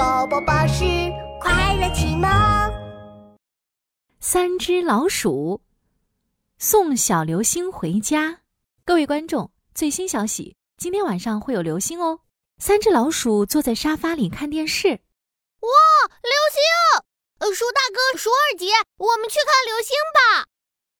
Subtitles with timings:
[0.00, 0.82] 宝宝巴士
[1.42, 2.26] 快乐启蒙。
[4.18, 5.60] 三只老鼠
[6.58, 8.40] 送小流星回家。
[8.86, 12.20] 各位观众，最新消息，今天晚上会有流星哦。
[12.56, 14.88] 三只老鼠坐在沙发里看电视。
[14.88, 15.68] 哇，
[16.22, 17.04] 流星！
[17.40, 20.46] 呃，鼠大哥、鼠二姐，我们去看流星吧。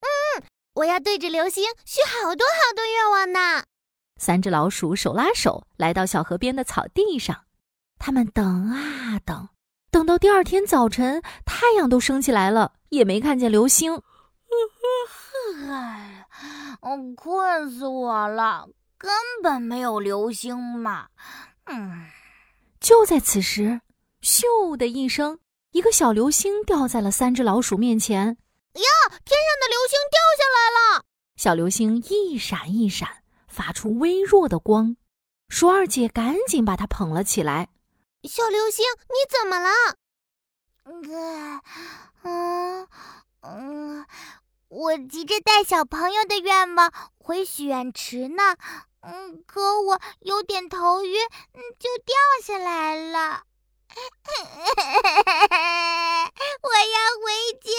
[0.00, 3.64] 嗯，我要对着流星许好多好多愿望呢。
[4.20, 7.46] 三只老鼠手拉手来到小河边的草地上，
[8.04, 9.48] 他们等啊等，
[9.92, 13.94] 等到第二天早晨，太阳都升起来了，也没看见流星。
[15.70, 16.26] 哎，
[16.80, 19.08] 我困死我了，根
[19.40, 21.06] 本没有流星嘛。
[21.66, 22.08] 嗯，
[22.80, 23.80] 就在此时，
[24.20, 25.38] 咻的一声，
[25.70, 28.26] 一个小流星掉在了三只老鼠面前。
[28.26, 28.88] 呀，
[29.24, 31.04] 天上的流星掉下来了！
[31.36, 33.08] 小流星一闪一闪。
[33.46, 34.96] 发出微弱的光，
[35.48, 37.68] 鼠二姐赶紧把它捧了起来。
[38.28, 39.68] 小流星，你怎么了？
[40.84, 41.60] 嗯
[42.22, 42.88] 嗯
[43.40, 44.06] 嗯，
[44.68, 48.56] 我急着带小朋友的愿望回许愿池呢。
[49.00, 51.28] 嗯，可我有点头晕，
[51.78, 53.42] 就掉下来了。
[56.62, 57.70] 我要回家。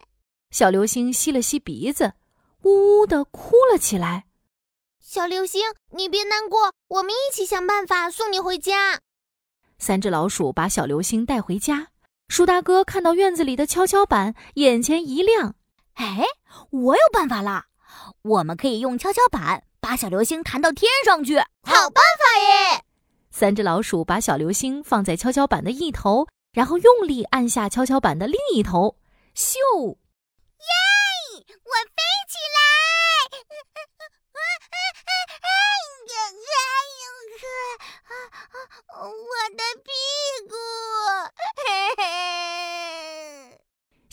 [0.50, 2.12] 小流星吸了吸鼻子，
[2.62, 4.26] 呜呜的哭了起来。
[5.12, 5.62] 小流星，
[5.96, 9.00] 你别难过，我们一起想办法送你回家。
[9.76, 11.88] 三只老鼠把小流星带回家。
[12.28, 15.56] 鼠大哥看到院子里的跷跷板，眼前一亮
[15.98, 16.22] ：“哎，
[16.70, 17.64] 我有办法了！
[18.22, 21.38] 我们可以用跷跷板把小流星弹到天上去。
[21.38, 22.84] 好办法耶！”
[23.32, 28.94] 三只老鼠把小流星放在跷跷板的一头，然后用力按下跷跷板的另一头，
[29.34, 29.96] 咻！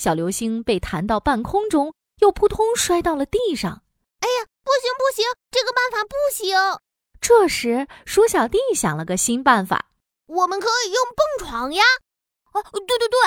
[0.07, 3.83] 小流星被弹到半空中，又扑通摔到了地上。
[4.21, 6.55] 哎呀，不行不行，这个办法不行！
[7.19, 9.87] 这时，鼠小弟想了个新办法：
[10.27, 11.83] 我们可以用蹦床呀！
[12.53, 13.17] 哦，对对对。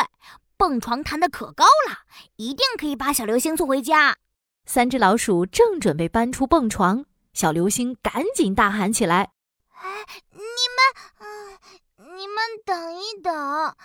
[0.56, 1.98] 蹦床弹得可高了，
[2.36, 4.16] 一定可以把小流星送回家。
[4.64, 7.04] 三只老鼠正准备搬出蹦床，
[7.34, 9.32] 小流星赶紧大喊起来
[9.76, 10.88] ：“哎，你们，
[11.18, 13.76] 嗯，你们等一等，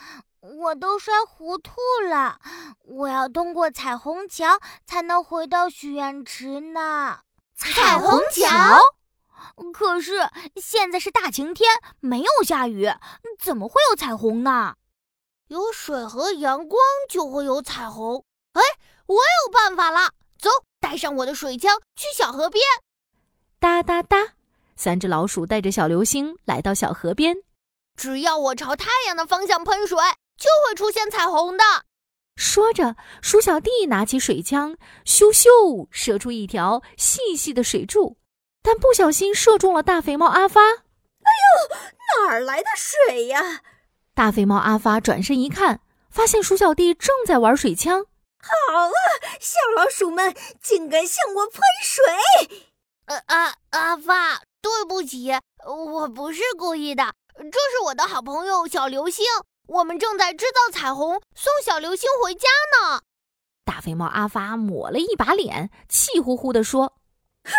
[0.60, 1.74] 我都摔糊涂
[2.08, 2.40] 了，
[2.84, 7.20] 我要通过彩虹桥才能回到许愿池呢。”
[7.58, 8.80] 彩虹桥？
[9.74, 11.70] 可是现在是大晴天，
[12.00, 12.90] 没有下雨，
[13.40, 14.76] 怎么会有彩虹呢？
[15.48, 18.24] 有水和阳光就会有彩虹。
[18.54, 18.62] 哎，
[19.08, 20.12] 我有办法了！
[20.38, 22.64] 走，带上我的水枪去小河边。
[23.60, 24.34] 哒哒哒，
[24.76, 27.38] 三只老鼠带着小流星来到小河边。
[27.96, 29.98] 只要我朝太阳的方向喷水，
[30.38, 31.64] 就会出现彩虹的。
[32.36, 34.76] 说着，鼠小弟拿起水枪，
[35.06, 38.18] 咻咻射出一条细细的水柱，
[38.62, 40.62] 但不小心射中了大肥猫阿发。
[40.62, 41.76] 哎呦，
[42.26, 43.62] 哪儿来的水呀？
[44.14, 45.80] 大肥猫阿发转身一看，
[46.10, 48.06] 发现鼠小弟正在玩水枪。
[48.42, 48.52] 好
[48.84, 48.92] 啊，
[49.40, 52.68] 小老鼠们竟敢向我喷水！
[53.06, 55.32] 呃，阿阿发，对不起，
[55.66, 57.14] 我不是故意的。
[57.38, 59.26] 这是我的好朋友小流星，
[59.68, 62.48] 我们正在制造彩虹，送小流星回家
[62.80, 63.02] 呢。
[63.66, 66.94] 大肥猫阿发抹了一把脸，气呼呼地说
[67.44, 67.52] ：“哼，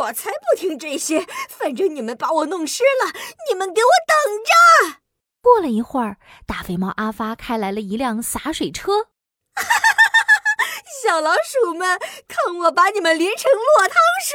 [0.00, 1.26] 我才不听这些！
[1.48, 3.12] 反正你们把我弄湿了，
[3.48, 5.00] 你们给我等着！”
[5.42, 9.08] 过了一会儿，大肥猫阿发开来了一辆洒水车。
[11.02, 11.98] 小老鼠们，
[12.28, 14.34] 看我把你们淋成落汤鼠！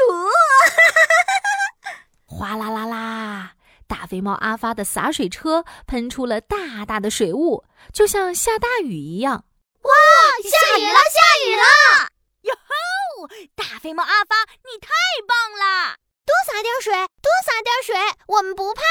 [2.26, 3.54] 哗啦啦啦，
[3.88, 9.44] 大肥猫阿发的洒水车喷出了大大的水雾，就像下大雨一样。
[9.82, 9.92] 哇，
[10.42, 12.10] 下雨了，下雨了！
[12.44, 14.88] 哟吼，大肥猫阿发，你太
[15.28, 15.98] 棒了！
[16.26, 18.82] 多洒点水，多洒点水，我们不怕。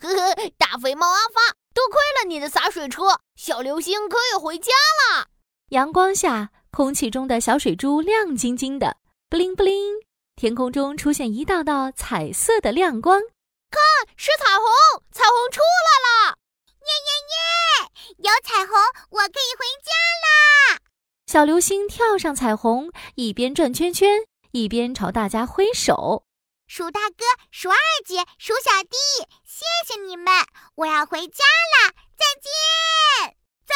[0.00, 4.72] 呵呵，大肥猫阿发，多亏了你的洒水车，小流星可以回家
[5.14, 5.28] 了。
[5.68, 8.96] 阳光下，空气中的小水珠亮晶晶的，
[9.30, 9.94] 布灵布灵。
[10.34, 13.22] 天空中出现一道道彩色的亮光，
[13.70, 13.82] 看，
[14.16, 14.66] 是彩虹，
[15.12, 16.38] 彩虹出来了！
[16.86, 18.74] 耶耶耶，有彩虹，
[19.10, 19.90] 我可以回家
[20.24, 20.80] 啦！
[21.26, 26.24] 小流星跳上彩虹，一边转圈圈，一边朝大家挥手。
[26.68, 28.96] 鼠大哥、鼠二姐、鼠小弟，
[29.44, 30.32] 谢谢你们！
[30.76, 33.36] 我要回家啦，再见，
[33.66, 33.74] 再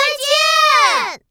[1.19, 1.30] 见。